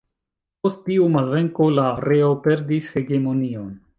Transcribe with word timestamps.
Post 0.67 0.79
tiu 0.87 1.09
malvenko 1.15 1.69
la 1.75 1.85
areo 1.91 2.31
perdis 2.47 2.91
hegemonion. 2.97 3.71